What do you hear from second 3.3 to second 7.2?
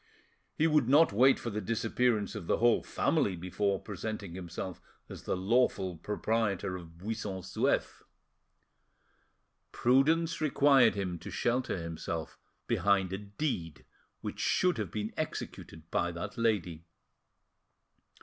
before presenting himself as the lawful proprietor, of